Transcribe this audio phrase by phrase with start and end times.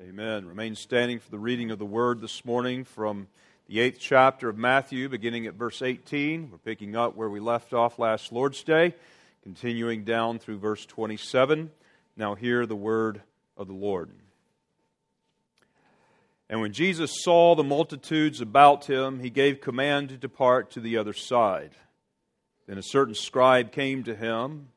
[0.00, 0.46] Amen.
[0.46, 3.26] Remain standing for the reading of the word this morning from
[3.66, 6.52] the eighth chapter of Matthew, beginning at verse 18.
[6.52, 8.94] We're picking up where we left off last Lord's Day,
[9.42, 11.72] continuing down through verse 27.
[12.16, 13.22] Now, hear the word
[13.56, 14.10] of the Lord.
[16.48, 20.96] And when Jesus saw the multitudes about him, he gave command to depart to the
[20.96, 21.72] other side.
[22.68, 24.68] Then a certain scribe came to him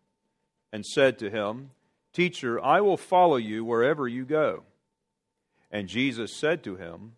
[0.73, 1.69] and said to him,
[2.11, 4.63] Teacher, I will follow you wherever you go.
[5.71, 7.13] And Jesus said to him,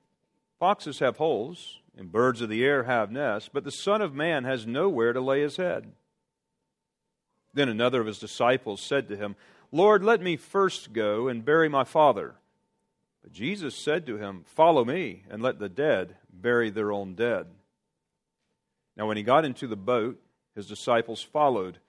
[0.60, 4.44] Foxes have holes, and birds of the air have nests, but the Son of Man
[4.44, 5.92] has nowhere to lay his head.
[7.54, 9.36] Then another of his disciples said to him,
[9.72, 12.36] Lord, let me first go and bury my father.
[13.24, 17.48] But Jesus said to him, Follow me, and let the dead bury their own dead.
[18.96, 20.22] Now, when he got into the boat,
[20.56, 21.80] his disciples followed.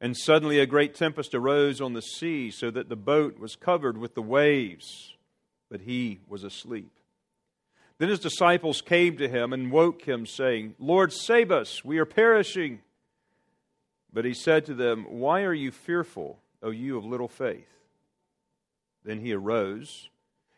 [0.00, 3.98] And suddenly a great tempest arose on the sea, so that the boat was covered
[3.98, 5.14] with the waves
[5.70, 6.90] but he was asleep.
[7.98, 12.04] Then his disciples came to him and woke him, saying, Lord, save us, we are
[12.04, 12.80] perishing.
[14.12, 17.68] But he said to them, Why are you fearful, O you of little faith?
[19.04, 20.08] Then he arose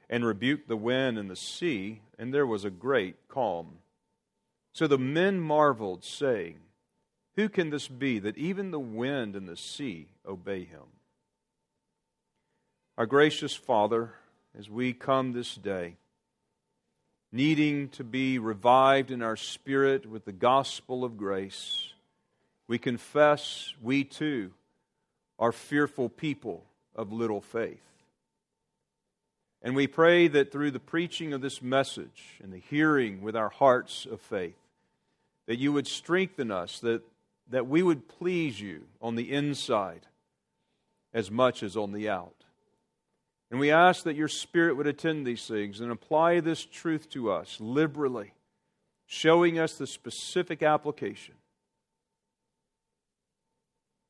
[0.09, 3.79] and rebuked the wind and the sea, and there was a great calm.
[4.73, 6.59] So the men marveled, saying,
[7.35, 10.85] Who can this be that even the wind and the sea obey him?
[12.97, 14.15] Our gracious Father,
[14.59, 15.97] as we come this day,
[17.31, 21.93] needing to be revived in our spirit with the gospel of grace,
[22.67, 24.53] we confess we too
[25.39, 27.83] are fearful people of little faith.
[29.63, 33.49] And we pray that through the preaching of this message and the hearing with our
[33.49, 34.57] hearts of faith,
[35.47, 37.03] that you would strengthen us, that,
[37.51, 40.07] that we would please you on the inside
[41.13, 42.46] as much as on the out.
[43.51, 47.31] And we ask that your Spirit would attend these things and apply this truth to
[47.31, 48.33] us liberally,
[49.07, 51.35] showing us the specific application.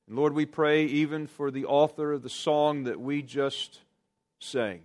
[0.09, 3.81] And Lord, we pray even for the author of the song that we just
[4.39, 4.81] sang,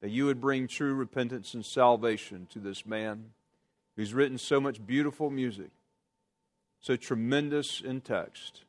[0.00, 3.30] that you would bring true repentance and salvation to this man
[3.96, 5.70] who's written so much beautiful music,
[6.80, 8.62] so tremendous in text,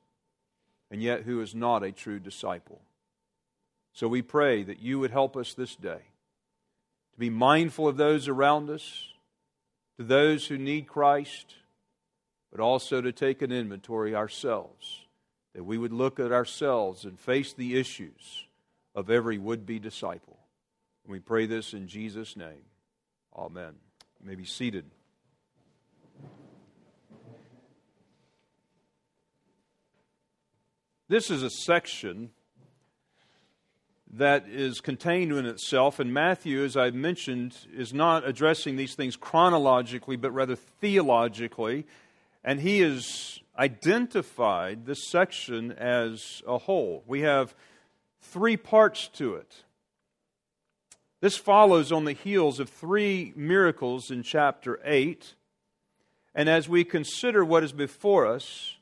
[0.91, 2.81] and yet who is not a true disciple.
[3.99, 5.99] So we pray that you would help us this day
[7.11, 9.09] to be mindful of those around us,
[9.97, 11.55] to those who need Christ,
[12.49, 15.05] but also to take an inventory ourselves,
[15.53, 18.45] that we would look at ourselves and face the issues
[18.95, 20.39] of every would be disciple.
[21.03, 22.63] And we pray this in Jesus' name.
[23.35, 23.73] Amen.
[24.21, 24.85] You may be seated.
[31.09, 32.29] This is a section
[34.11, 35.99] that is contained in itself.
[35.99, 41.85] And Matthew, as I mentioned, is not addressing these things chronologically, but rather theologically.
[42.43, 47.03] And he has identified this section as a whole.
[47.05, 47.53] We have
[48.21, 49.63] three parts to it.
[51.21, 55.35] This follows on the heels of three miracles in chapter 8.
[56.33, 58.77] And as we consider what is before us,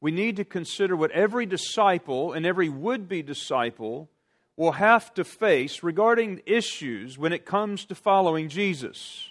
[0.00, 4.08] we need to consider what every disciple and every would be disciple
[4.56, 9.30] will have to face regarding issues when it comes to following Jesus.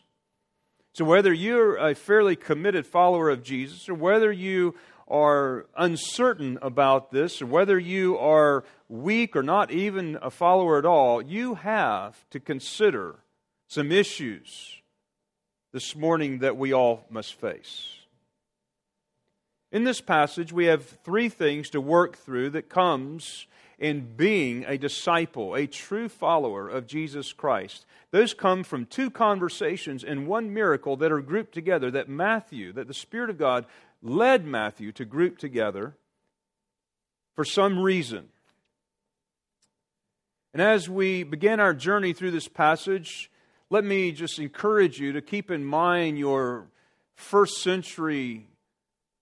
[0.93, 4.75] So, whether you're a fairly committed follower of Jesus or whether you
[5.07, 10.85] are uncertain about this or whether you are weak or not even a follower at
[10.85, 13.15] all, you have to consider
[13.67, 14.81] some issues
[15.71, 17.97] this morning that we all must face.
[19.71, 23.47] In this passage, we have three things to work through that comes
[23.81, 27.83] in being a disciple, a true follower of Jesus Christ.
[28.11, 32.87] Those come from two conversations and one miracle that are grouped together that Matthew, that
[32.87, 33.65] the Spirit of God
[34.03, 35.95] led Matthew to group together
[37.35, 38.29] for some reason.
[40.53, 43.31] And as we begin our journey through this passage,
[43.71, 46.67] let me just encourage you to keep in mind your
[47.15, 48.45] first century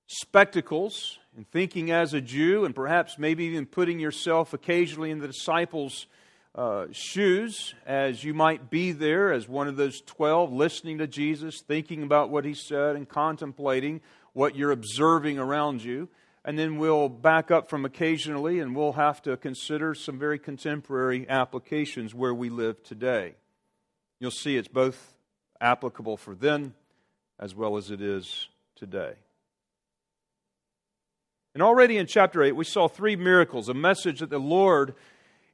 [0.08, 5.28] spectacles and thinking as a Jew, and perhaps maybe even putting yourself occasionally in the
[5.28, 6.08] disciples'
[6.56, 11.62] uh, shoes as you might be there as one of those 12, listening to Jesus,
[11.62, 14.02] thinking about what he said, and contemplating
[14.34, 16.10] what you're observing around you.
[16.44, 21.28] And then we'll back up from occasionally and we'll have to consider some very contemporary
[21.30, 23.36] applications where we live today.
[24.20, 25.16] You'll see it's both
[25.62, 26.74] applicable for then
[27.40, 29.14] as well as it is today.
[31.60, 34.96] And already in chapter 8, we saw three miracles, a message that the Lord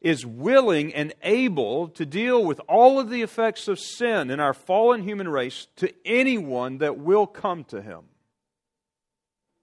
[0.02, 4.54] is willing and able to deal with all of the effects of sin in our
[4.54, 8.02] fallen human race to anyone that will come to him.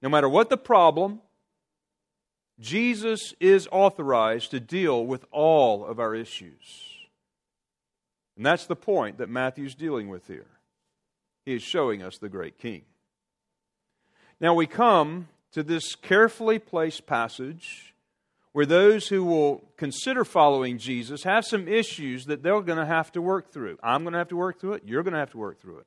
[0.02, 1.20] No matter what the problem,
[2.58, 6.88] Jesus is authorized to deal with all of our issues.
[8.36, 10.50] And that's the point that Matthew's dealing with here.
[11.46, 12.82] He is showing us the great king.
[14.40, 17.94] Now we come to this carefully placed passage
[18.52, 23.10] where those who will consider following Jesus have some issues that they're going to have
[23.12, 23.78] to work through.
[23.82, 24.82] I'm going to have to work through it.
[24.84, 25.86] You're going to have to work through it.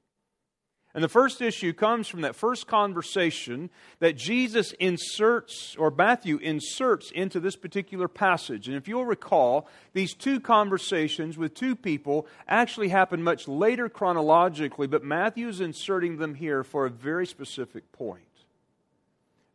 [0.96, 3.70] And the first issue comes from that first conversation
[4.00, 8.70] that Jesus inserts, or Matthew inserts into this particular passage.
[8.70, 14.88] And if you'll recall, these two conversations with two people actually happen much later chronologically,
[14.88, 18.25] but Matthew is inserting them here for a very specific point.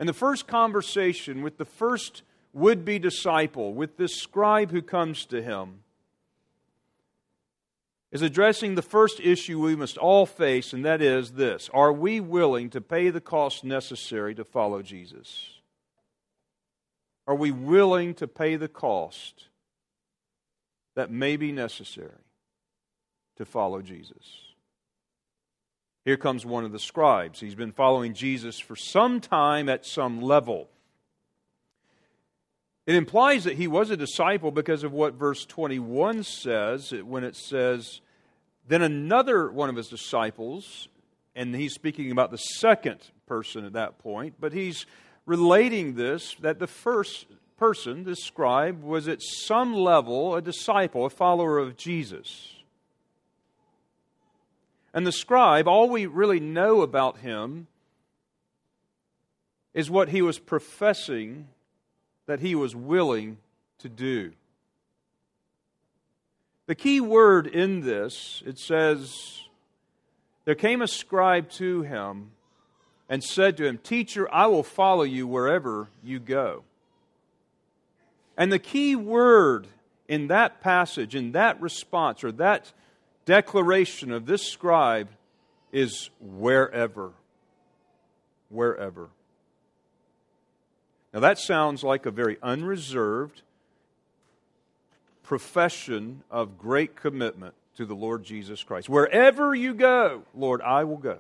[0.00, 2.22] And the first conversation with the first
[2.54, 5.82] would be disciple, with this scribe who comes to him,
[8.10, 12.18] is addressing the first issue we must all face, and that is this Are we
[12.18, 15.50] willing to pay the cost necessary to follow Jesus?
[17.26, 19.48] Are we willing to pay the cost
[20.96, 22.24] that may be necessary
[23.36, 24.49] to follow Jesus?
[26.04, 27.40] Here comes one of the scribes.
[27.40, 30.68] He's been following Jesus for some time at some level.
[32.86, 37.36] It implies that he was a disciple because of what verse 21 says when it
[37.36, 38.00] says,
[38.66, 40.88] Then another one of his disciples,
[41.36, 44.86] and he's speaking about the second person at that point, but he's
[45.26, 47.26] relating this that the first
[47.58, 52.59] person, this scribe, was at some level a disciple, a follower of Jesus.
[54.92, 57.68] And the scribe, all we really know about him
[59.72, 61.48] is what he was professing
[62.26, 63.38] that he was willing
[63.78, 64.32] to do.
[66.66, 69.42] The key word in this, it says,
[70.44, 72.30] There came a scribe to him
[73.08, 76.62] and said to him, Teacher, I will follow you wherever you go.
[78.36, 79.66] And the key word
[80.08, 82.72] in that passage, in that response, or that
[83.30, 85.08] declaration of this scribe
[85.70, 87.12] is wherever.
[88.48, 89.08] Wherever.
[91.14, 93.42] Now that sounds like a very unreserved
[95.22, 98.88] profession of great commitment to the Lord Jesus Christ.
[98.88, 101.18] Wherever you go, Lord, I will go.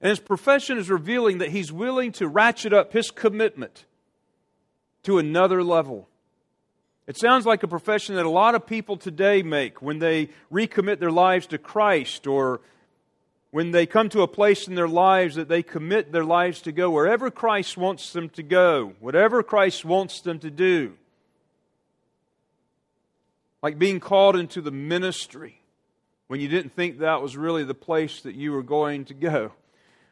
[0.00, 3.84] And his profession is revealing that he's willing to ratchet up his commitment
[5.04, 6.08] to another level.
[7.06, 11.00] It sounds like a profession that a lot of people today make when they recommit
[11.00, 12.60] their lives to Christ or
[13.50, 16.72] when they come to a place in their lives that they commit their lives to
[16.72, 20.94] go wherever Christ wants them to go, whatever Christ wants them to do.
[23.62, 25.60] Like being called into the ministry
[26.28, 29.52] when you didn't think that was really the place that you were going to go.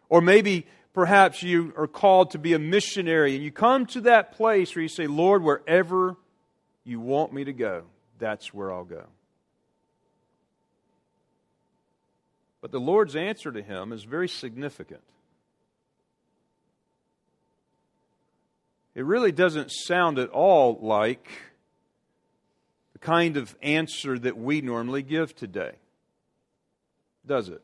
[0.09, 4.33] Or maybe perhaps you are called to be a missionary and you come to that
[4.33, 6.17] place where you say, Lord, wherever
[6.85, 7.85] you want me to go,
[8.19, 9.05] that's where I'll go.
[12.61, 15.01] But the Lord's answer to him is very significant.
[18.95, 21.27] It really doesn't sound at all like
[22.93, 25.73] the kind of answer that we normally give today,
[27.27, 27.63] does it?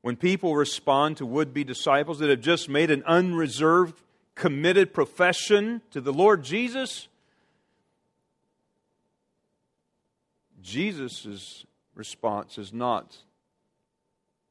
[0.00, 4.02] When people respond to would be disciples that have just made an unreserved
[4.34, 7.08] committed profession to the Lord Jesus,
[10.62, 13.16] Jesus' response is not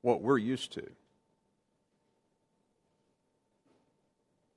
[0.02, 0.88] what we're used to.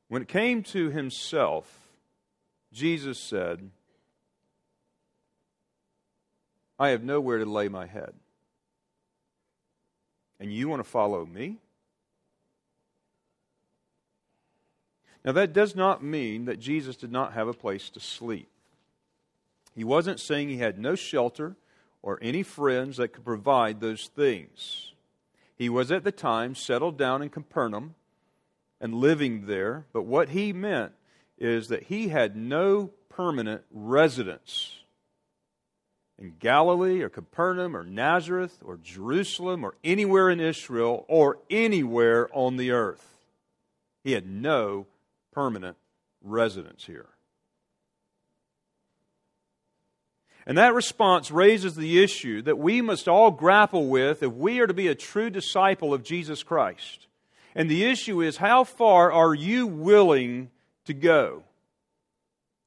[0.08, 1.88] When it came to himself,
[2.72, 3.70] Jesus said,
[6.78, 8.12] I have nowhere to lay my head.
[10.40, 11.58] And you want to follow me?
[15.24, 18.48] Now, that does not mean that Jesus did not have a place to sleep.
[19.74, 21.56] He wasn't saying he had no shelter
[22.02, 24.92] or any friends that could provide those things.
[25.56, 27.94] He was at the time settled down in Capernaum
[28.80, 30.92] and living there, but what he meant
[31.38, 34.76] is that he had no permanent residence
[36.18, 42.56] in Galilee or Capernaum or Nazareth or Jerusalem or anywhere in Israel or anywhere on
[42.56, 43.18] the earth.
[44.02, 44.86] He had no
[45.34, 45.76] permanent
[46.22, 47.08] residence here.
[50.46, 54.66] And that response raises the issue that we must all grapple with if we are
[54.66, 57.06] to be a true disciple of Jesus Christ.
[57.54, 60.50] And the issue is how far are you willing
[60.84, 61.44] to go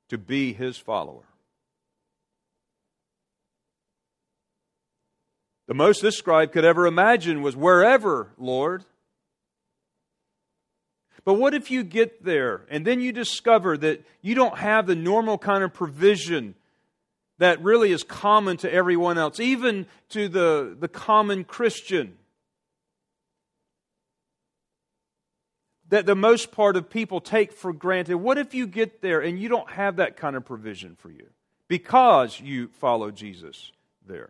[0.10, 1.26] to be his follower?
[5.68, 8.86] The most this scribe could ever imagine was wherever, Lord.
[11.28, 14.96] But what if you get there and then you discover that you don't have the
[14.96, 16.56] normal kind of provision
[17.38, 22.16] that really is common to everyone else, even to the, the common Christian?
[25.90, 28.16] That the most part of people take for granted.
[28.16, 31.28] What if you get there and you don't have that kind of provision for you
[31.68, 33.74] because you follow Jesus
[34.08, 34.30] there?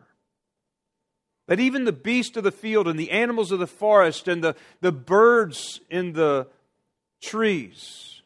[1.46, 4.56] That even the beasts of the field and the animals of the forest and the,
[4.82, 6.48] the birds in the
[7.22, 8.22] trees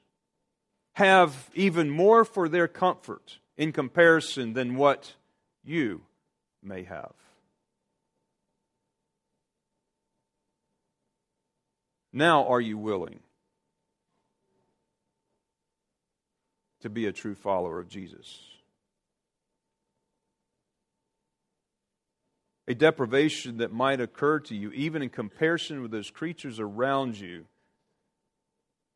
[0.93, 5.13] have even more for their comfort in comparison than what
[5.63, 6.01] you
[6.62, 7.13] may have.
[12.13, 13.19] Now, are you willing
[16.81, 18.51] to be a true follower of Jesus?
[22.71, 27.45] a deprivation that might occur to you, even in comparison with those creatures around you,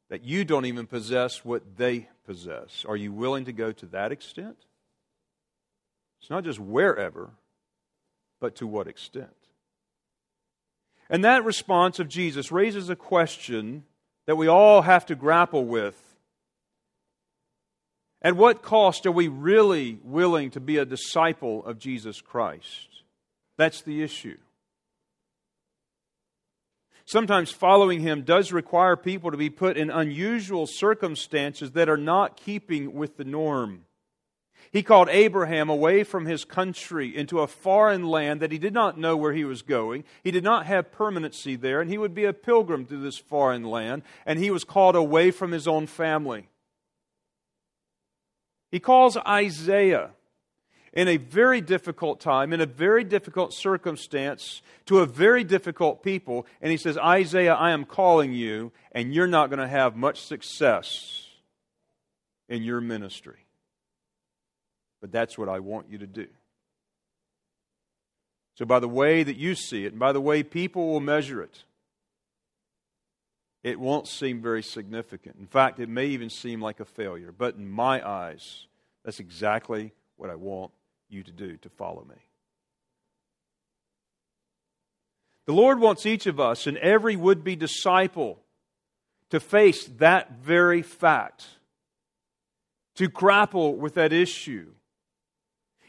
[0.09, 2.85] that you don't even possess what they possess.
[2.87, 4.57] Are you willing to go to that extent?
[6.21, 7.31] It's not just wherever,
[8.39, 9.29] but to what extent.
[11.09, 13.83] And that response of Jesus raises a question
[14.25, 16.01] that we all have to grapple with.
[18.21, 23.03] At what cost are we really willing to be a disciple of Jesus Christ?
[23.57, 24.37] That's the issue.
[27.05, 32.35] Sometimes following him does require people to be put in unusual circumstances that are not
[32.35, 33.85] keeping with the norm.
[34.71, 38.97] He called Abraham away from his country into a foreign land that he did not
[38.97, 40.03] know where he was going.
[40.23, 43.63] He did not have permanency there, and he would be a pilgrim to this foreign
[43.63, 46.49] land, and he was called away from his own family.
[48.71, 50.09] He calls Isaiah
[50.95, 56.47] in a very difficult time, in a very difficult circumstance, to a very difficult people.
[56.61, 60.21] And he says, Isaiah, I am calling you, and you're not going to have much
[60.21, 61.27] success
[62.47, 63.45] in your ministry.
[65.01, 66.27] But that's what I want you to do.
[68.55, 71.41] So, by the way that you see it, and by the way people will measure
[71.41, 71.65] it,
[73.63, 75.35] it won't seem very significant.
[75.37, 77.33] In fact, it may even seem like a failure.
[77.37, 78.67] But in my eyes,
[79.03, 80.71] that's exactly what I want
[81.09, 82.15] you to do to follow me.
[85.45, 88.39] The Lord wants each of us and every would be disciple
[89.29, 91.45] to face that very fact,
[92.95, 94.71] to grapple with that issue.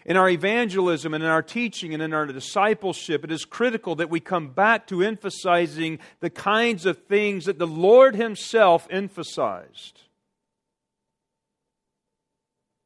[0.05, 4.11] In our evangelism and in our teaching and in our discipleship, it is critical that
[4.11, 10.03] we come back to emphasizing the kinds of things that the Lord Himself emphasized.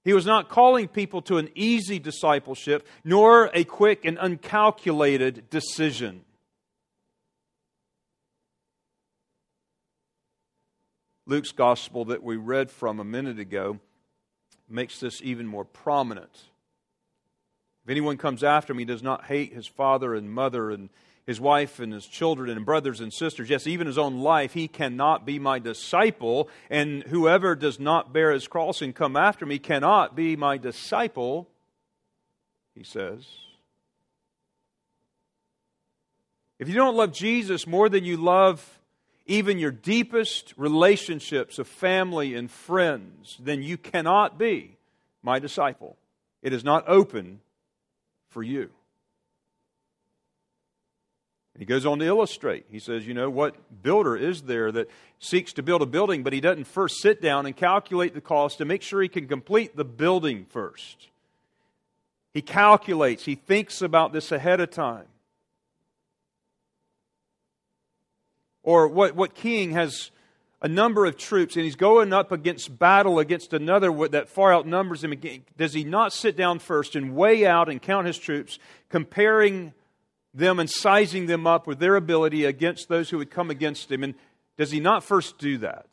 [0.05, 6.25] He was not calling people to an easy discipleship, nor a quick and uncalculated decision.
[11.27, 13.79] Luke's gospel that we read from a minute ago
[14.69, 16.45] makes this even more prominent.
[17.85, 20.89] If anyone comes after me, does not hate his father and mother and
[21.31, 24.67] his wife and his children and brothers and sisters, yes, even his own life, he
[24.67, 26.49] cannot be my disciple.
[26.69, 31.47] And whoever does not bear his cross and come after me cannot be my disciple,
[32.75, 33.25] he says.
[36.59, 38.81] If you don't love Jesus more than you love
[39.25, 44.79] even your deepest relationships of family and friends, then you cannot be
[45.23, 45.97] my disciple.
[46.43, 47.39] It is not open
[48.31, 48.71] for you.
[51.61, 52.65] He goes on to illustrate.
[52.71, 54.89] He says, you know, what builder is there that
[55.19, 58.57] seeks to build a building, but he doesn't first sit down and calculate the cost
[58.59, 61.09] to make sure he can complete the building first?
[62.33, 65.05] He calculates, he thinks about this ahead of time.
[68.63, 70.11] Or what, what king has
[70.63, 75.05] a number of troops and he's going up against battle against another that far outnumbers
[75.05, 75.13] him?
[75.59, 79.75] Does he not sit down first and weigh out and count his troops, comparing
[80.33, 84.03] them and sizing them up with their ability against those who would come against him.
[84.03, 84.15] And
[84.57, 85.87] does he not first do that?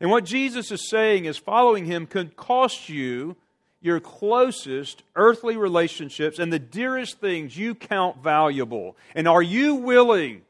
[0.00, 3.36] And what Jesus is saying is following him could cost you
[3.80, 8.96] your closest earthly relationships and the dearest things you count valuable.
[9.14, 10.42] And are you willing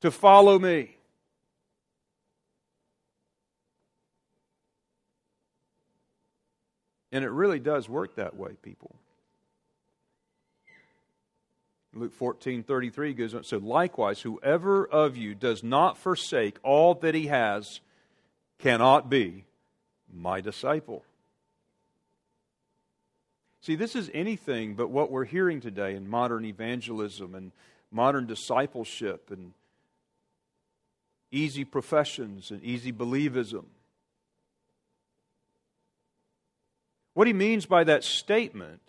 [0.00, 0.96] to follow me?
[7.12, 8.96] And it really does work that way, people.
[11.94, 13.44] Luke 14 33 goes on.
[13.44, 17.80] So likewise, whoever of you does not forsake all that he has
[18.58, 19.44] cannot be
[20.12, 21.04] my disciple.
[23.60, 27.52] See, this is anything but what we're hearing today in modern evangelism and
[27.90, 29.52] modern discipleship and
[31.30, 33.64] easy professions and easy believism.
[37.14, 38.80] What he means by that statement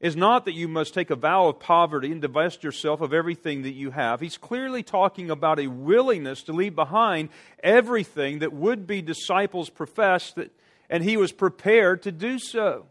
[0.00, 3.62] is not that you must take a vow of poverty and divest yourself of everything
[3.62, 4.20] that you have.
[4.20, 7.28] He's clearly talking about a willingness to leave behind
[7.62, 10.50] everything that would be disciples professed, that,
[10.88, 12.86] and he was prepared to do so.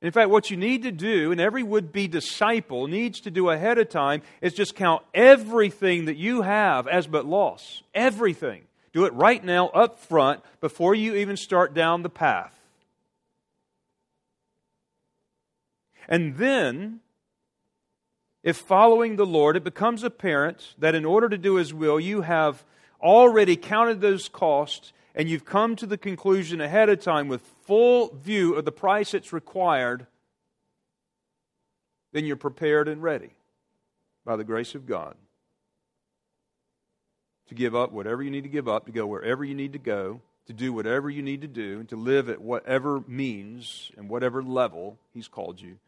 [0.00, 3.48] In fact, what you need to do, and every would be disciple needs to do
[3.48, 7.82] ahead of time, is just count everything that you have as but loss.
[7.94, 8.64] Everything.
[8.92, 12.52] Do it right now, up front, before you even start down the path.
[16.08, 17.00] And then,
[18.42, 22.22] if following the Lord, it becomes apparent that in order to do His will, you
[22.22, 22.64] have
[23.00, 28.14] already counted those costs and you've come to the conclusion ahead of time with full
[28.14, 30.06] view of the price that's required,
[32.12, 33.30] then you're prepared and ready
[34.24, 35.14] by the grace of God
[37.48, 39.78] to give up whatever you need to give up, to go wherever you need to
[39.78, 44.08] go, to do whatever you need to do, and to live at whatever means and
[44.08, 45.78] whatever level He's called you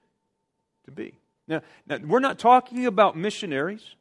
[0.86, 1.14] to be.
[1.46, 3.94] Now, now we're not talking about missionaries.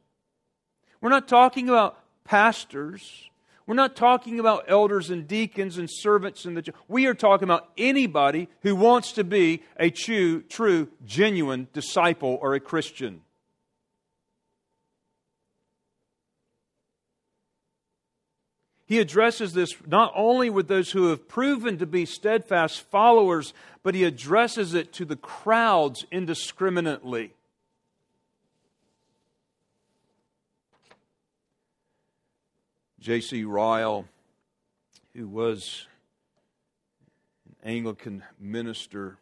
[1.00, 3.28] We're not talking about pastors.
[3.66, 6.74] We're not talking about elders and deacons and servants in the church.
[6.88, 12.54] We are talking about anybody who wants to be a true, true, genuine disciple or
[12.54, 13.22] a Christian.
[18.86, 23.52] He addresses this not only with those who have proven to be steadfast followers,
[23.86, 27.32] but he addresses it to the crowds indiscriminately.
[32.98, 33.44] J.C.
[33.44, 34.06] Ryle,
[35.14, 35.86] who was
[37.46, 39.18] an Anglican minister,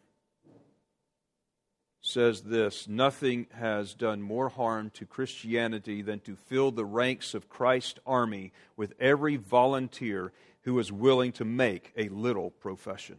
[2.01, 7.49] says this Nothing has done more harm to Christianity than to fill the ranks of
[7.49, 13.17] Christ's army with every volunteer who is willing to make a little profession.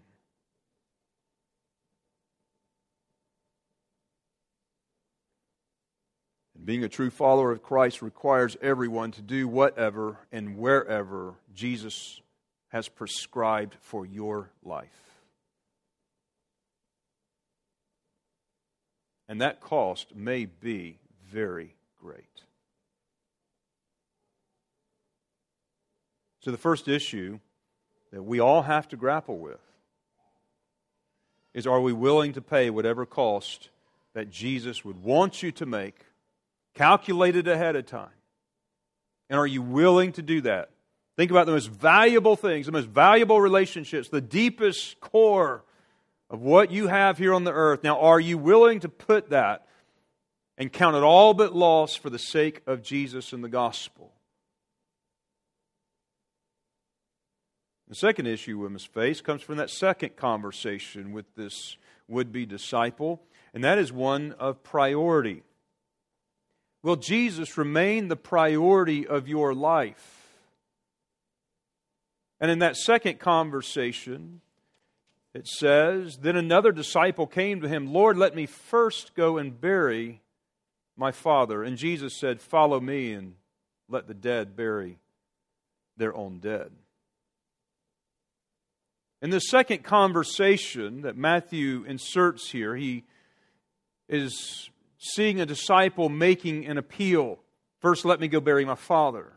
[6.67, 12.21] Being a true follower of Christ requires everyone to do whatever and wherever Jesus
[12.71, 14.89] has prescribed for your life.
[19.29, 20.99] And that cost may be
[21.31, 22.25] very great.
[26.41, 27.39] So, the first issue
[28.11, 29.61] that we all have to grapple with
[31.55, 33.69] is are we willing to pay whatever cost
[34.15, 36.06] that Jesus would want you to make
[36.77, 38.09] calculated ahead of time?
[39.29, 40.71] And are you willing to do that?
[41.17, 45.65] Think about the most valuable things, the most valuable relationships, the deepest core
[46.29, 47.83] of what you have here on the earth.
[47.83, 49.67] Now, are you willing to put that
[50.59, 54.13] and count it all but loss for the sake of Jesus and the gospel?
[57.89, 61.77] The second issue we must face comes from that second conversation with this
[62.09, 63.23] would be disciple,
[63.55, 65.45] and that is one of priority.
[66.87, 70.39] Will Jesus remain the priority of your life?
[72.39, 74.41] And in that second conversation,
[75.35, 80.23] it says, Then another disciple came to him, Lord, let me first go and bury
[80.97, 81.65] my father.
[81.65, 83.35] And Jesus said, Follow me and
[83.89, 85.01] let the dead bury
[85.97, 86.71] their own dead.
[89.21, 93.03] In the second conversation that Matthew inserts here, he
[94.09, 94.71] is
[95.15, 97.39] seeing a disciple making an appeal.
[97.81, 99.33] First, let me go bury my father.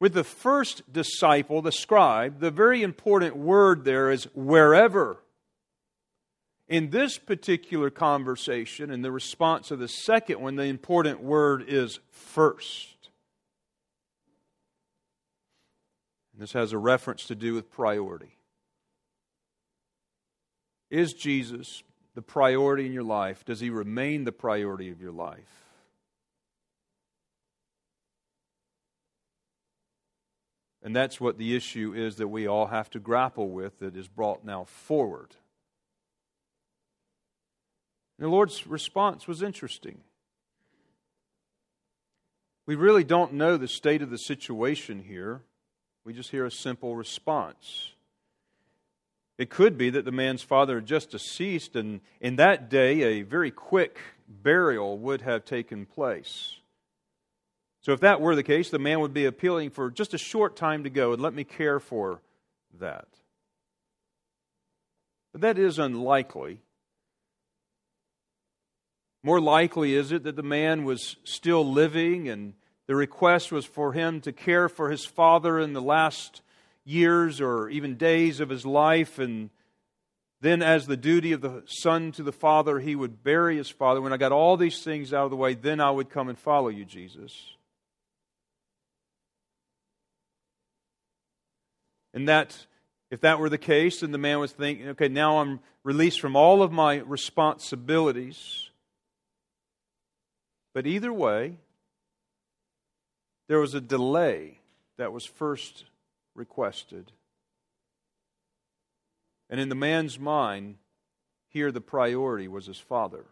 [0.00, 5.18] With the first disciple, the scribe, the very important word there is wherever.
[6.68, 12.00] In this particular conversation, in the response of the second one, the important word is
[12.10, 12.94] first.
[16.36, 18.36] This has a reference to do with priority.
[20.90, 21.82] Is Jesus
[22.14, 23.44] the priority in your life?
[23.44, 25.64] Does he remain the priority of your life?
[30.82, 34.06] And that's what the issue is that we all have to grapple with that is
[34.06, 35.34] brought now forward.
[38.18, 40.02] And the Lord's response was interesting.
[42.66, 45.42] We really don't know the state of the situation here.
[46.04, 47.93] We just hear a simple response.
[49.36, 53.22] It could be that the man's father had just deceased, and in that day, a
[53.22, 56.56] very quick burial would have taken place.
[57.80, 60.56] So, if that were the case, the man would be appealing for just a short
[60.56, 62.22] time to go and let me care for
[62.78, 63.08] that.
[65.32, 66.60] But that is unlikely.
[69.24, 72.54] More likely is it that the man was still living and
[72.86, 76.42] the request was for him to care for his father in the last
[76.84, 79.18] years or even days of his life.
[79.18, 79.50] And
[80.40, 84.00] then, as the duty of the son to the father, he would bury his father.
[84.00, 86.38] When I got all these things out of the way, then I would come and
[86.38, 87.32] follow you, Jesus.
[92.12, 92.66] And that,
[93.10, 96.36] if that were the case, then the man was thinking, okay, now I'm released from
[96.36, 98.70] all of my responsibilities.
[100.74, 101.56] But either way,
[103.48, 104.58] there was a delay
[104.96, 105.84] that was first
[106.34, 107.12] requested.
[109.50, 110.76] And in the man's mind,
[111.48, 113.24] here the priority was his father.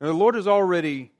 [0.00, 1.10] Now, the Lord has already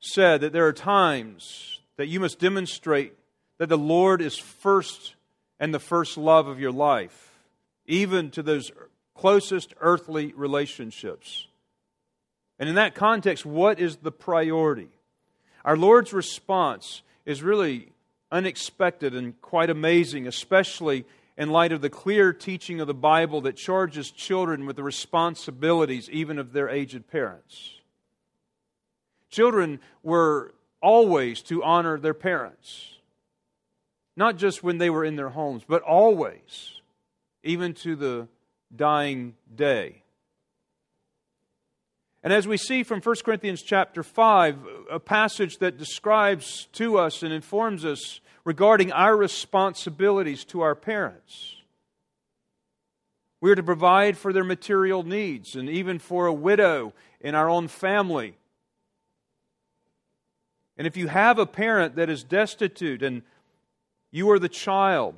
[0.00, 3.14] said that there are times that you must demonstrate
[3.58, 5.14] that the Lord is first
[5.58, 7.38] and the first love of your life,
[7.86, 8.70] even to those
[9.14, 11.46] closest earthly relationships.
[12.58, 14.88] And in that context, what is the priority?
[15.64, 17.92] Our Lord's response is really
[18.32, 21.04] unexpected and quite amazing, especially
[21.36, 26.08] in light of the clear teaching of the Bible that charges children with the responsibilities
[26.08, 27.72] even of their aged parents.
[29.28, 32.96] Children were always to honor their parents
[34.16, 36.80] not just when they were in their homes, but always,
[37.42, 38.26] even to the
[38.74, 40.02] dying day.
[42.22, 44.58] And as we see from 1 Corinthians chapter 5,
[44.90, 51.56] a passage that describes to us and informs us regarding our responsibilities to our parents.
[53.40, 57.48] We are to provide for their material needs and even for a widow in our
[57.48, 58.36] own family.
[60.76, 63.22] And if you have a parent that is destitute and
[64.10, 65.14] you are the child.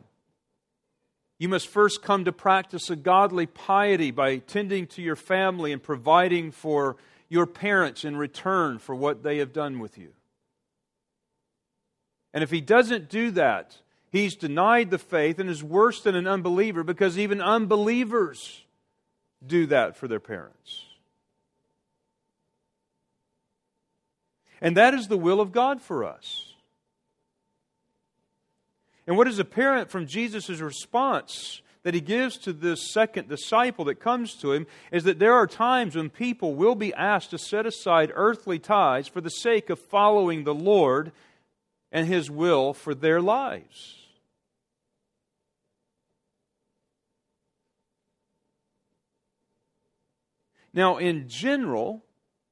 [1.39, 5.81] You must first come to practice a godly piety by tending to your family and
[5.81, 6.97] providing for
[7.29, 10.13] your parents in return for what they have done with you.
[12.33, 13.77] And if he doesn't do that,
[14.11, 18.65] he's denied the faith and is worse than an unbeliever because even unbelievers
[19.47, 20.85] do that for their parents.
[24.61, 26.53] And that is the will of God for us.
[29.07, 33.99] And what is apparent from Jesus' response that he gives to this second disciple that
[33.99, 37.65] comes to him is that there are times when people will be asked to set
[37.65, 41.13] aside earthly ties for the sake of following the Lord
[41.91, 43.97] and his will for their lives.
[50.75, 52.05] Now, in general,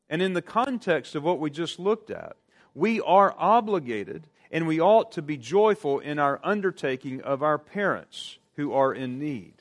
[0.08, 2.38] and in the context of what we just looked at,
[2.74, 8.38] we are obligated and we ought to be joyful in our undertaking of our parents
[8.56, 9.54] who are in need.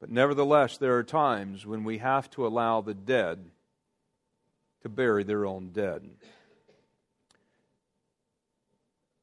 [0.00, 3.50] But nevertheless, there are times when we have to allow the dead
[4.82, 6.08] to bury their own dead.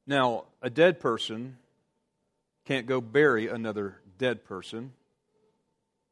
[0.06, 1.58] Now, a dead person
[2.66, 4.92] can't go bury another dead person.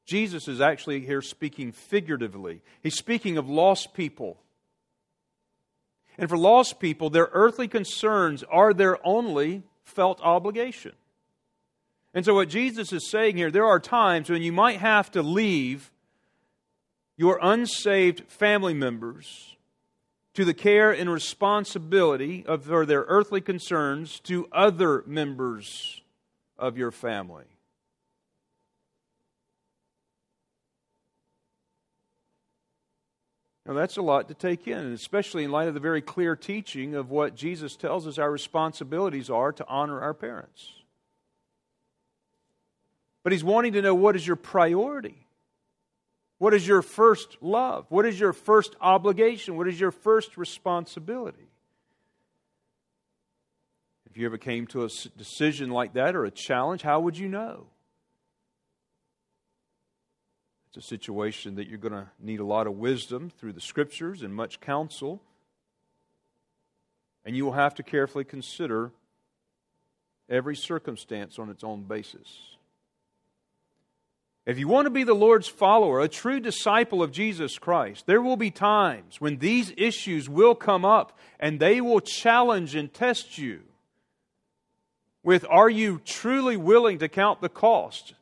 [0.07, 2.62] Jesus is actually here speaking figuratively.
[2.83, 4.38] He's speaking of lost people
[6.18, 10.92] and for lost people, their earthly concerns are their only felt obligation.
[12.14, 15.23] And so, what Jesus is saying here, there are times when you might have to
[15.23, 15.90] leave
[17.16, 19.57] your unsaved family members
[20.35, 26.01] to the care and responsibility of their earthly concerns to other members
[26.59, 27.45] of your family.
[33.66, 36.96] Now, that's a lot to take in, especially in light of the very clear teaching
[36.96, 40.72] of what Jesus tells us our responsibilities are to honor our parents.
[43.22, 45.27] But he's wanting to know what is your priority?
[46.38, 47.87] What is your first love?
[47.88, 49.57] What is your first obligation?
[49.57, 51.46] What is your first responsibility?
[54.11, 57.29] If you ever came to a decision like that or a challenge, how would you
[57.29, 57.68] know?
[60.74, 64.22] It's a situation that you're going to need a lot of wisdom through the scriptures
[64.22, 65.20] and much counsel.
[67.26, 68.90] And you will have to carefully consider
[70.30, 72.56] every circumstance on its own basis.
[74.46, 78.22] If you want to be the Lord's follower, a true disciple of Jesus Christ, there
[78.22, 83.37] will be times when these issues will come up and they will challenge and test
[83.37, 83.61] you.
[85.22, 88.14] with Are you truly willing to count the cost?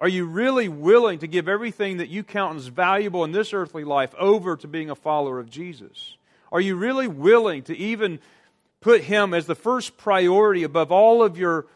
[0.00, 3.84] Are you really willing to give everything that you count as valuable in this earthly
[3.84, 6.16] life over to being a follower of Jesus?
[6.50, 8.18] Are you really willing to even
[8.80, 11.66] put Him as the first priority above all of your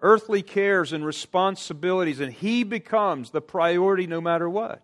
[0.00, 4.82] earthly cares and responsibilities, and He becomes the priority no matter what?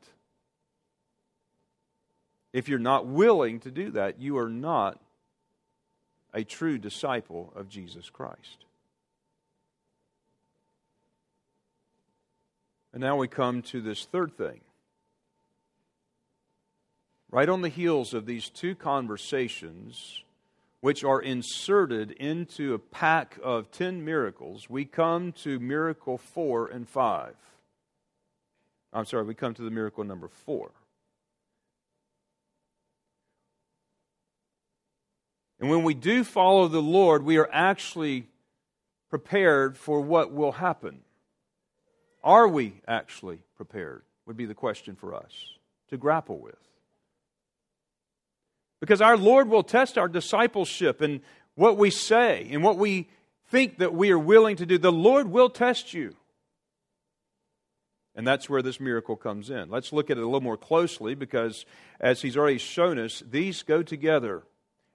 [2.52, 5.00] If you're not willing to do that, you are not
[6.34, 8.64] a true disciple of Jesus Christ.
[12.92, 14.60] And now we come to this third thing.
[17.30, 20.22] Right on the heels of these two conversations,
[20.80, 26.86] which are inserted into a pack of 10 miracles, we come to miracle 4 and
[26.86, 27.34] 5.
[28.92, 30.70] I'm sorry, we come to the miracle number 4.
[35.60, 38.26] And when we do follow the Lord, we are actually
[39.08, 41.02] prepared for what will happen.
[42.22, 44.02] Are we actually prepared?
[44.26, 45.32] Would be the question for us
[45.90, 46.54] to grapple with.
[48.80, 51.20] Because our Lord will test our discipleship and
[51.54, 53.08] what we say and what we
[53.48, 54.78] think that we are willing to do.
[54.78, 56.16] The Lord will test you.
[58.14, 59.70] And that's where this miracle comes in.
[59.70, 61.64] Let's look at it a little more closely because,
[62.00, 64.42] as he's already shown us, these go together.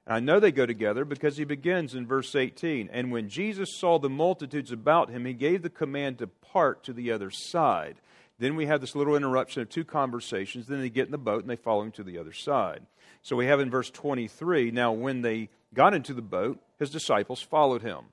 [0.08, 2.90] And I know they go together because he begins in verse 18.
[2.94, 6.94] And when Jesus saw the multitudes about him, he gave the command to part to
[6.94, 7.98] the other side.
[8.40, 10.68] Then we have this little interruption of two conversations.
[10.68, 12.84] Then they get in the boat and they follow him to the other side.
[13.22, 17.42] So we have in verse 23 now, when they got into the boat, his disciples
[17.42, 18.06] followed him.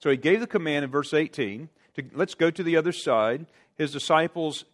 [0.00, 3.46] So he gave the command in verse 18 to let's go to the other side.
[3.76, 4.64] His disciples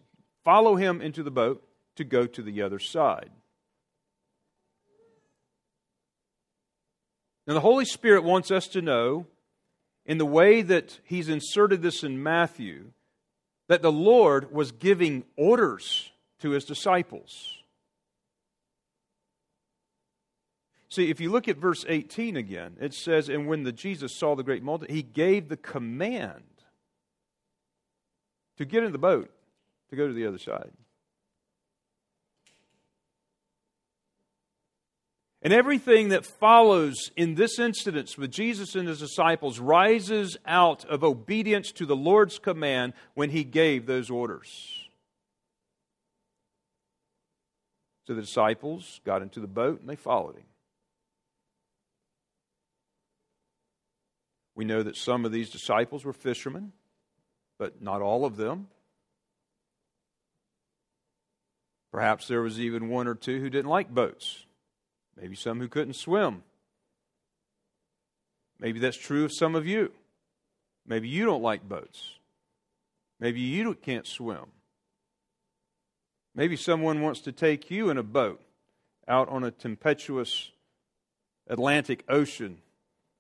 [0.43, 1.63] follow him into the boat
[1.97, 3.31] to go to the other side.
[7.47, 9.27] Now, the Holy Spirit wants us to know,
[10.07, 12.93] in the way that He's inserted this in Matthew,
[13.69, 17.59] that the Lord was giving orders to His disciples.
[20.89, 24.37] See, if you look at verse 18 again, it says, And when the Jesus saw
[24.37, 26.43] the great multitude, He gave the command
[28.59, 29.31] to get in the boat
[29.91, 30.71] to go to the other side.
[35.45, 41.03] And everything that follows in this incident with Jesus and his disciples rises out of
[41.03, 44.49] obedience to the Lord's command when he gave those orders.
[48.07, 50.45] So the disciples got into the boat and they followed him.
[54.55, 56.73] We know that some of these disciples were fishermen,
[57.59, 58.69] but not all of them.
[61.91, 64.47] Perhaps there was even one or two who didn't like boats.
[65.21, 66.43] Maybe some who couldn't swim.
[68.59, 69.93] Maybe that's true of some of you.
[70.87, 72.19] Maybe you don't like boats.
[73.21, 74.47] Maybe you can't swim.
[76.35, 78.41] Maybe someone wants to take you in a boat
[79.07, 80.51] out on a tempestuous
[81.47, 82.59] Atlantic Ocean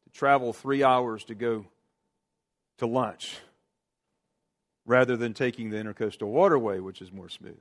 [0.04, 1.66] to travel three hours to go
[2.78, 3.38] to lunch
[4.86, 7.60] rather than taking the intercoastal waterway, which is more smooth.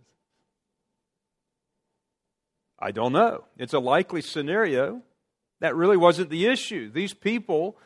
[2.82, 3.44] I don't know.
[3.58, 5.04] It's a likely scenario.
[5.60, 6.92] That really wasn't the issue.
[6.92, 7.78] These people,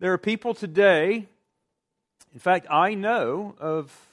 [0.00, 1.28] there are people today,
[2.32, 4.08] in fact, I know of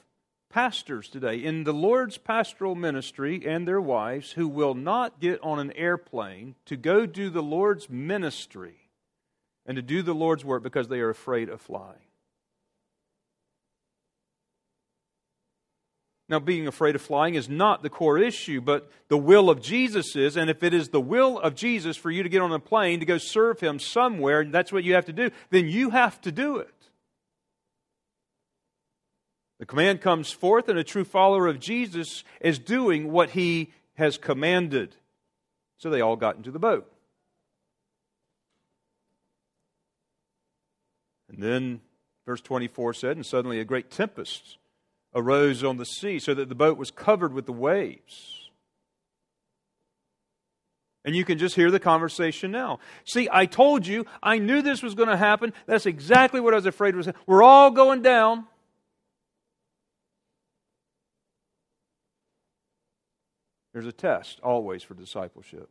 [0.50, 5.58] pastors today in the Lord's pastoral ministry and their wives who will not get on
[5.58, 8.90] an airplane to go do the Lord's ministry
[9.64, 12.05] and to do the Lord's work because they are afraid of flying.
[16.28, 20.16] Now, being afraid of flying is not the core issue, but the will of Jesus
[20.16, 20.36] is.
[20.36, 22.98] And if it is the will of Jesus for you to get on a plane
[22.98, 26.20] to go serve Him somewhere, and that's what you have to do, then you have
[26.22, 26.74] to do it.
[29.60, 34.18] The command comes forth, and a true follower of Jesus is doing what He has
[34.18, 34.96] commanded.
[35.78, 36.90] So they all got into the boat.
[41.28, 41.80] And then
[42.24, 44.58] verse 24 said, And suddenly a great tempest
[45.16, 48.50] arose on the sea, so that the boat was covered with the waves.
[51.04, 52.80] And you can just hear the conversation now.
[53.04, 55.52] See, I told you, I knew this was going to happen.
[55.66, 57.08] That's exactly what I was afraid was.
[57.26, 58.44] We're all going down.
[63.72, 65.70] There's a test always for discipleship.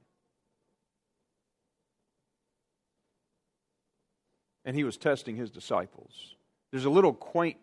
[4.63, 6.35] And he was testing his disciples.
[6.71, 7.57] There's a little quaint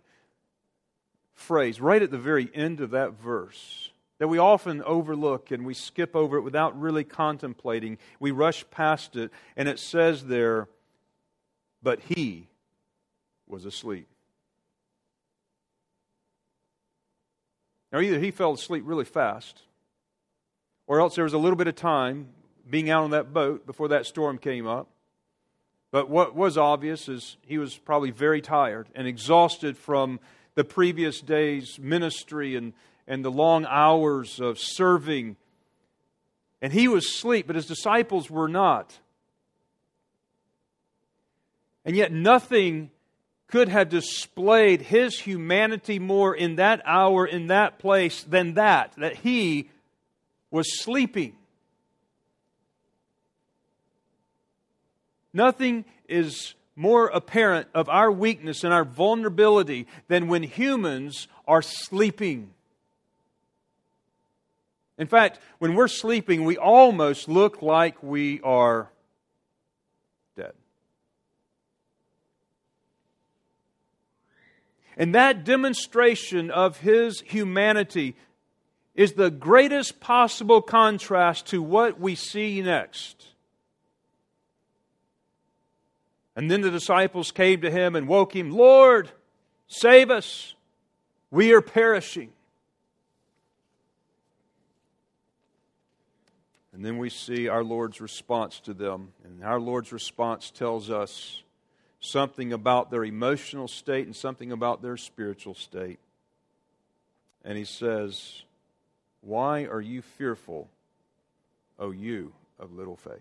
[1.43, 3.91] phrase right at the very end of that verse
[4.23, 7.99] that we often overlook and we skip over it without really contemplating.
[8.21, 10.69] We rush past it, and it says there,
[11.83, 12.47] but he
[13.49, 14.07] was asleep.
[17.91, 19.63] Now, either he fell asleep really fast,
[20.87, 22.29] or else there was a little bit of time
[22.71, 24.87] being out on that boat before that storm came up.
[25.91, 30.21] But what was obvious is he was probably very tired and exhausted from
[30.55, 32.73] the previous day's ministry and,
[33.07, 35.37] and the long hours of serving.
[36.61, 38.99] And he was asleep, but his disciples were not.
[41.85, 42.91] And yet, nothing
[43.49, 49.17] could have displayed his humanity more in that hour, in that place, than that, that
[49.17, 49.69] he
[50.51, 51.35] was sleeping.
[55.35, 62.51] Nothing is more apparent of our weakness and our vulnerability than when humans are sleeping.
[64.99, 68.91] In fact, when we're sleeping, we almost look like we are
[70.37, 70.55] dead.
[74.97, 78.17] And that demonstration of his humanity
[78.97, 83.32] is the greatest possible contrast to what we see next.
[86.35, 89.11] And then the disciples came to him and woke him, Lord,
[89.67, 90.55] save us.
[91.31, 92.33] We are perishing.
[96.73, 99.13] And then we see our Lord's response to them.
[99.25, 101.43] And our Lord's response tells us
[102.01, 105.99] something about their emotional state and something about their spiritual state.
[107.45, 108.43] And he says,
[109.21, 110.69] Why are you fearful,
[111.79, 113.21] O you of little faith?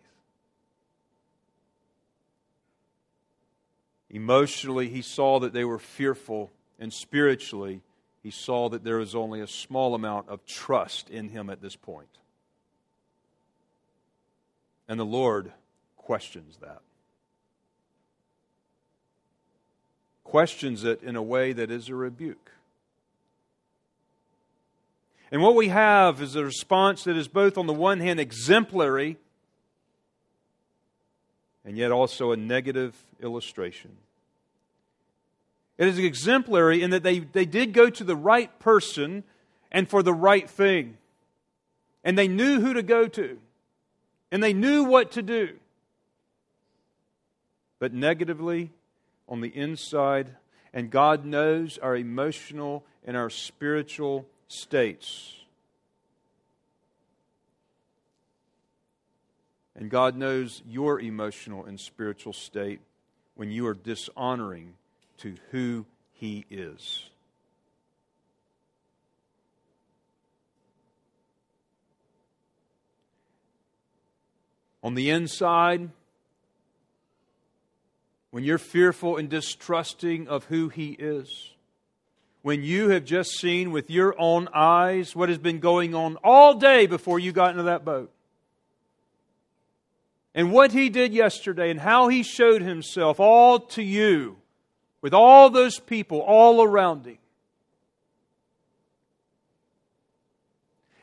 [4.11, 7.81] Emotionally, he saw that they were fearful, and spiritually,
[8.21, 11.77] he saw that there was only a small amount of trust in him at this
[11.77, 12.09] point.
[14.87, 15.53] And the Lord
[15.95, 16.81] questions that.
[20.25, 22.51] Questions it in a way that is a rebuke.
[25.31, 29.17] And what we have is a response that is both, on the one hand, exemplary
[31.65, 33.91] and yet also a negative illustration.
[35.77, 39.23] It is exemplary in that they, they did go to the right person
[39.71, 40.97] and for the right thing.
[42.03, 43.39] And they knew who to go to.
[44.31, 45.57] And they knew what to do.
[47.79, 48.71] But negatively,
[49.27, 50.35] on the inside,
[50.73, 55.40] and God knows our emotional and our spiritual states.
[59.75, 62.81] And God knows your emotional and spiritual state
[63.35, 64.73] when you are dishonoring
[65.19, 67.09] to who He is.
[74.83, 75.89] On the inside,
[78.31, 81.51] when you're fearful and distrusting of who He is,
[82.41, 86.55] when you have just seen with your own eyes what has been going on all
[86.55, 88.11] day before you got into that boat,
[90.33, 94.37] and what he did yesterday and how he showed himself all to you
[95.01, 97.17] with all those people all around him.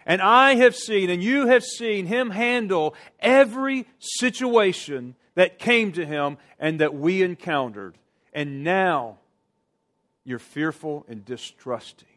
[0.07, 6.07] And I have seen, and you have seen him handle every situation that came to
[6.07, 7.95] him and that we encountered.
[8.33, 9.19] And now
[10.25, 12.08] you're fearful and distrusting.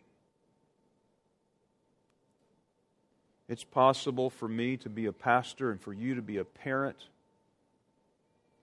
[3.51, 6.95] It's possible for me to be a pastor and for you to be a parent.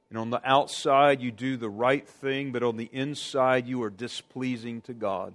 [0.08, 3.90] And on the outside, you do the right thing, but on the inside, you are
[3.90, 5.34] displeasing to God.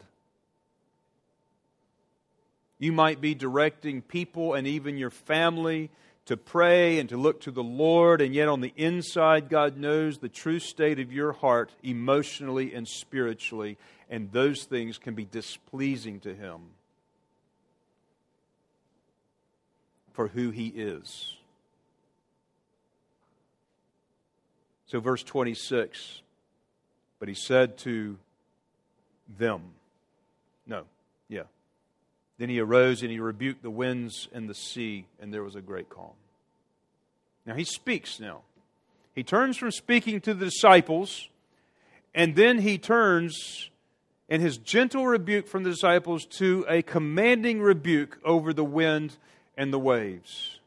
[2.80, 5.92] You might be directing people and even your family
[6.26, 10.18] to pray and to look to the Lord, and yet on the inside, God knows
[10.18, 13.78] the true state of your heart emotionally and spiritually,
[14.10, 16.62] and those things can be displeasing to Him.
[20.14, 21.36] For who he is.
[24.88, 26.22] So, verse 26
[27.20, 28.18] But he said to
[29.38, 29.62] them,
[30.68, 30.84] No,
[31.28, 31.44] yeah.
[32.38, 35.62] Then he arose and he rebuked the winds and the sea, and there was a
[35.62, 36.14] great calm.
[37.46, 38.42] Now he speaks now.
[39.16, 41.30] He turns from speaking to the disciples,
[42.16, 43.70] and then he turns
[44.30, 49.18] in his gentle rebuke from the disciples to a commanding rebuke over the wind
[49.58, 50.60] and the waves.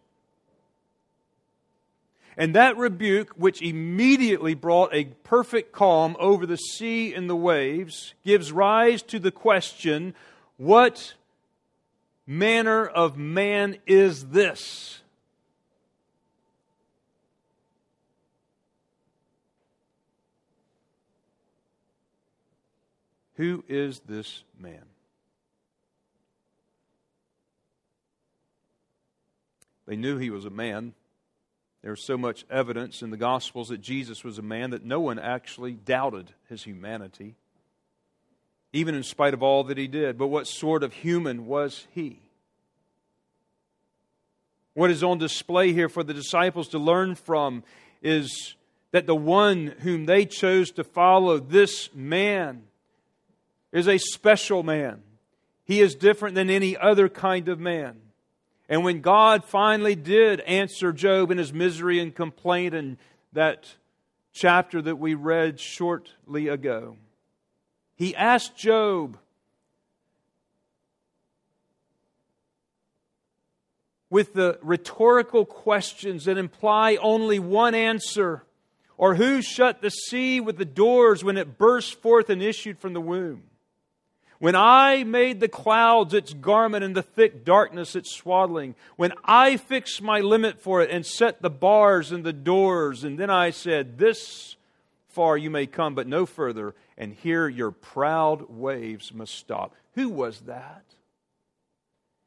[2.36, 8.14] And that rebuke, which immediately brought a perfect calm over the sea and the waves,
[8.24, 10.14] gives rise to the question
[10.58, 11.14] what
[12.26, 15.00] manner of man is this?
[23.36, 24.84] Who is this man?
[29.86, 30.94] They knew he was a man.
[31.82, 35.18] There's so much evidence in the Gospels that Jesus was a man that no one
[35.18, 37.36] actually doubted his humanity,
[38.72, 40.18] even in spite of all that he did.
[40.18, 42.20] But what sort of human was he?
[44.74, 47.62] What is on display here for the disciples to learn from
[48.02, 48.56] is
[48.90, 52.64] that the one whom they chose to follow, this man,
[53.72, 55.02] is a special man.
[55.64, 58.00] He is different than any other kind of man.
[58.68, 62.98] And when God finally did answer Job in his misery and complaint in
[63.32, 63.74] that
[64.32, 66.96] chapter that we read shortly ago,
[67.94, 69.18] he asked Job,
[74.10, 78.42] with the rhetorical questions that imply only one answer.
[78.98, 82.94] Or who shut the sea with the doors when it burst forth and issued from
[82.94, 83.42] the womb?
[84.38, 89.56] When I made the clouds its garment and the thick darkness its swaddling, when I
[89.56, 93.50] fixed my limit for it and set the bars and the doors, and then I
[93.50, 94.56] said, This
[95.08, 99.74] far you may come, but no further, and here your proud waves must stop.
[99.94, 100.84] Who was that?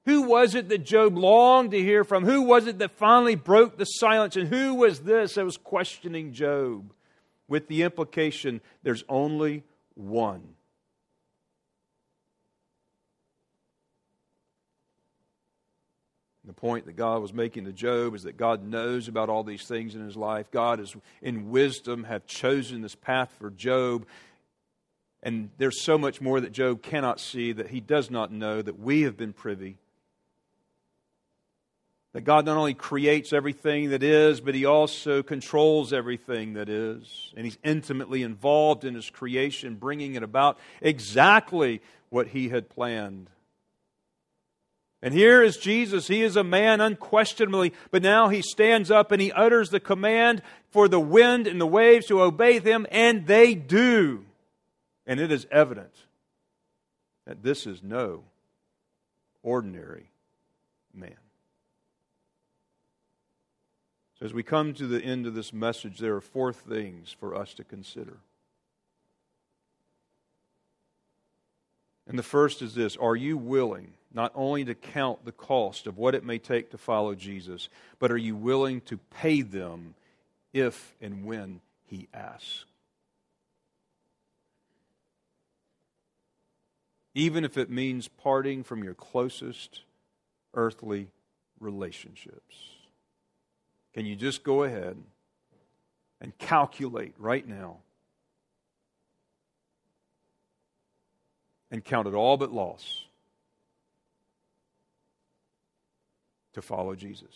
[0.05, 2.25] Who was it that Job longed to hear from?
[2.25, 4.35] Who was it that finally broke the silence?
[4.35, 6.91] And who was this that was questioning Job?
[7.47, 10.55] With the implication there's only one
[16.49, 19.67] The point that God was making to Job is that God knows about all these
[19.67, 20.49] things in his life.
[20.49, 24.07] God is in wisdom have chosen this path for Job.
[25.21, 28.79] And there's so much more that Job cannot see that he does not know that
[28.79, 29.77] we have been privy.
[32.13, 37.31] That God not only creates everything that is, but he also controls everything that is.
[37.37, 43.29] And he's intimately involved in his creation, bringing it about exactly what he had planned.
[45.01, 46.07] And here is Jesus.
[46.07, 50.41] He is a man unquestionably, but now he stands up and he utters the command
[50.71, 54.25] for the wind and the waves to obey him, and they do.
[55.05, 55.93] And it is evident
[57.25, 58.23] that this is no
[59.41, 60.11] ordinary
[60.93, 61.15] man.
[64.19, 67.33] So, as we come to the end of this message, there are four things for
[67.33, 68.17] us to consider.
[72.05, 75.97] And the first is this Are you willing not only to count the cost of
[75.97, 79.95] what it may take to follow Jesus, but are you willing to pay them
[80.53, 82.65] if and when He asks?
[87.13, 89.81] Even if it means parting from your closest
[90.53, 91.07] earthly
[91.59, 92.55] relationships.
[93.93, 94.97] Can you just go ahead
[96.21, 97.77] and calculate right now
[101.71, 103.05] and count it all but loss?
[106.59, 107.33] To follow Jesus.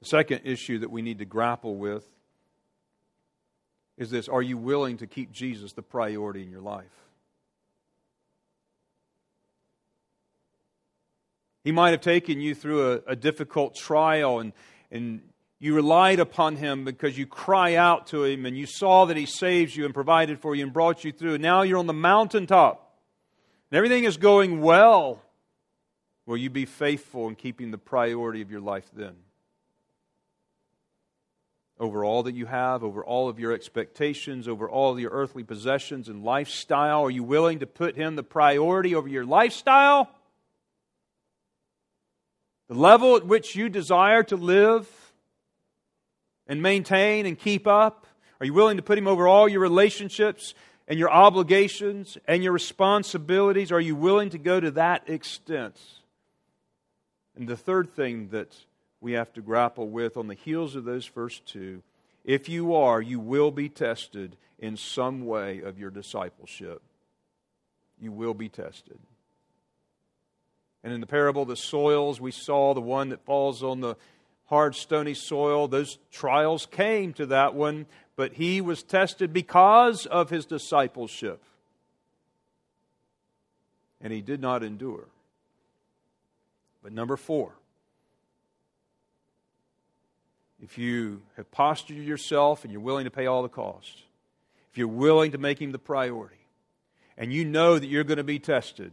[0.00, 2.04] The second issue that we need to grapple with
[3.96, 6.86] is this Are you willing to keep Jesus the priority in your life?
[11.64, 14.52] He might have taken you through a, a difficult trial and,
[14.90, 15.20] and
[15.58, 19.26] you relied upon him because you cry out to him and you saw that he
[19.26, 21.38] saved you and provided for you and brought you through.
[21.38, 22.96] Now you're on the mountaintop
[23.70, 25.20] and everything is going well.
[26.28, 29.14] Will you be faithful in keeping the priority of your life then?
[31.80, 36.06] Over all that you have, over all of your expectations, over all your earthly possessions
[36.06, 37.04] and lifestyle?
[37.04, 40.10] Are you willing to put Him the priority over your lifestyle?
[42.68, 44.86] The level at which you desire to live
[46.46, 48.06] and maintain and keep up?
[48.38, 50.52] Are you willing to put Him over all your relationships
[50.86, 53.72] and your obligations and your responsibilities?
[53.72, 55.80] Are you willing to go to that extent?
[57.38, 58.56] And the third thing that
[59.00, 61.82] we have to grapple with on the heels of those first two
[62.24, 66.82] if you are, you will be tested in some way of your discipleship.
[67.98, 68.98] You will be tested.
[70.84, 73.96] And in the parable of the soils, we saw the one that falls on the
[74.44, 75.68] hard, stony soil.
[75.68, 81.42] Those trials came to that one, but he was tested because of his discipleship.
[84.02, 85.06] And he did not endure.
[86.82, 87.52] But number four,
[90.62, 94.02] if you have postured yourself and you're willing to pay all the costs,
[94.70, 96.36] if you're willing to make Him the priority,
[97.16, 98.92] and you know that you're going to be tested,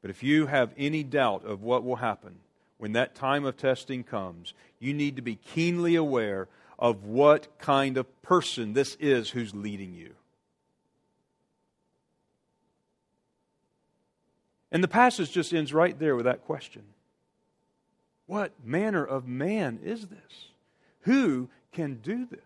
[0.00, 2.34] but if you have any doubt of what will happen
[2.78, 6.48] when that time of testing comes, you need to be keenly aware
[6.78, 10.14] of what kind of person this is who's leading you.
[14.72, 16.82] And the passage just ends right there with that question
[18.26, 20.48] What manner of man is this?
[21.02, 22.40] Who can do this?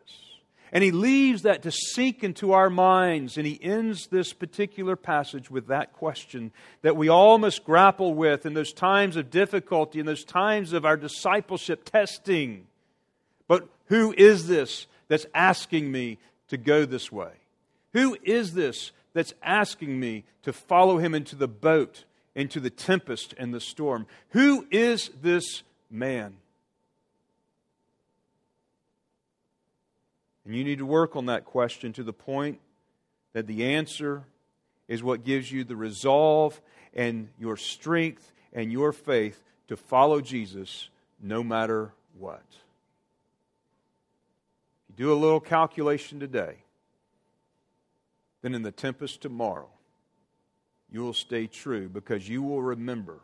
[0.73, 5.49] And he leaves that to sink into our minds, and he ends this particular passage
[5.49, 6.51] with that question
[6.83, 10.85] that we all must grapple with in those times of difficulty, in those times of
[10.85, 12.67] our discipleship testing.
[13.47, 16.19] But who is this that's asking me
[16.49, 17.33] to go this way?
[17.93, 22.05] Who is this that's asking me to follow him into the boat,
[22.37, 24.07] into the tempest and the storm?
[24.29, 26.37] Who is this man?
[30.45, 32.61] And you need to work on that question to the point
[33.33, 34.23] that the answer
[34.87, 36.61] is what gives you the resolve
[36.95, 40.89] and your strength and your faith to follow Jesus
[41.21, 42.45] no matter what.
[44.89, 46.59] If you do a little calculation today,
[48.43, 49.69] then in the tempest tomorrow,
[50.91, 53.19] you will stay true because you will remember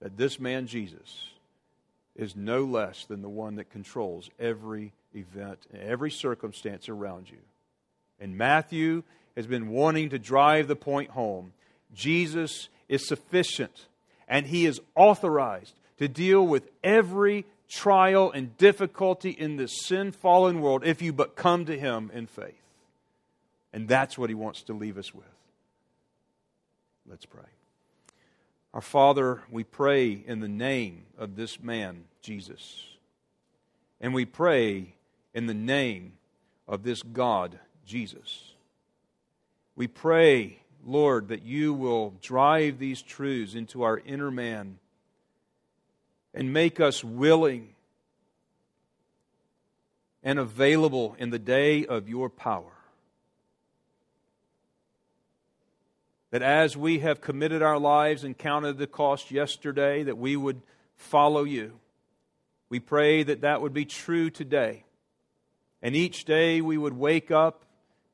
[0.00, 1.28] that this man, Jesus,
[2.16, 7.38] is no less than the one that controls every event, and every circumstance around you.
[8.18, 9.02] And Matthew
[9.36, 11.52] has been wanting to drive the point home.
[11.94, 13.86] Jesus is sufficient,
[14.28, 20.60] and he is authorized to deal with every trial and difficulty in this sin fallen
[20.60, 22.54] world if you but come to him in faith.
[23.72, 25.24] And that's what he wants to leave us with.
[27.10, 27.42] Let's pray.
[28.72, 32.84] Our Father, we pray in the name of this man, Jesus.
[34.00, 34.94] And we pray
[35.34, 36.12] in the name
[36.68, 38.52] of this God, Jesus.
[39.74, 44.78] We pray, Lord, that you will drive these truths into our inner man
[46.32, 47.70] and make us willing
[50.22, 52.70] and available in the day of your power.
[56.30, 60.62] That as we have committed our lives and counted the cost yesterday, that we would
[60.96, 61.80] follow you.
[62.68, 64.84] We pray that that would be true today.
[65.82, 67.64] And each day we would wake up,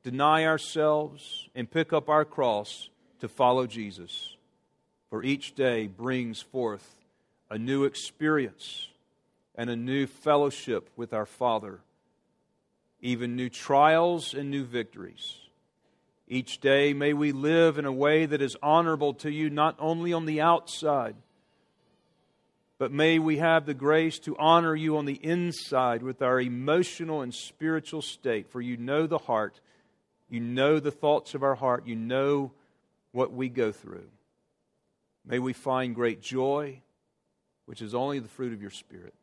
[0.03, 2.89] deny ourselves, and pick up our cross
[3.19, 4.35] to follow Jesus.
[5.09, 6.95] For each day brings forth
[7.49, 8.89] a new experience
[9.55, 11.79] and a new fellowship with our Father,
[13.01, 15.37] even new trials and new victories.
[16.27, 20.13] Each day may we live in a way that is honorable to you, not only
[20.13, 21.15] on the outside
[22.77, 27.21] but may we have the grace to honor you on the inside with our emotional
[27.21, 28.49] and spiritual state.
[28.51, 29.59] For you know the heart,
[30.29, 32.51] you know the thoughts of our heart, you know
[33.11, 34.07] what we go through.
[35.25, 36.81] May we find great joy,
[37.65, 39.15] which is only the fruit of your Spirit.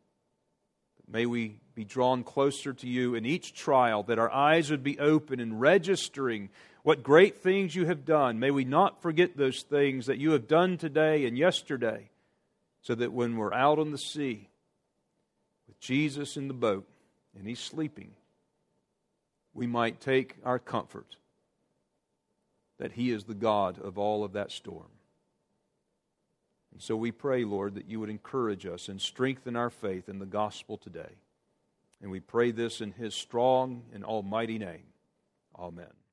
[1.07, 4.99] May we be drawn closer to you in each trial, that our eyes would be
[4.99, 6.51] open and registering
[6.85, 8.39] what great things you have done.
[8.39, 12.11] May we not forget those things that you have done today and yesterday
[12.83, 14.51] so that when we're out on the sea
[15.67, 16.87] with Jesus in the boat
[17.37, 18.11] and he's sleeping,
[19.55, 21.17] we might take our comfort
[22.79, 24.91] that he is the God of all of that storm.
[26.71, 30.19] And so we pray, Lord, that you would encourage us and strengthen our faith in
[30.19, 31.15] the gospel today.
[32.03, 34.85] And we pray this in his strong and almighty name.
[35.59, 36.04] Amen.